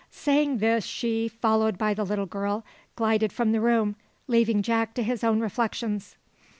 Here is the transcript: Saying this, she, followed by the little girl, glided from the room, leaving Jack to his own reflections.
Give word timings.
Saying 0.09 0.57
this, 0.57 0.83
she, 0.83 1.27
followed 1.27 1.77
by 1.77 1.93
the 1.93 2.03
little 2.03 2.25
girl, 2.25 2.65
glided 2.95 3.31
from 3.31 3.51
the 3.51 3.61
room, 3.61 3.95
leaving 4.25 4.63
Jack 4.63 4.95
to 4.95 5.03
his 5.03 5.23
own 5.23 5.39
reflections. 5.41 6.17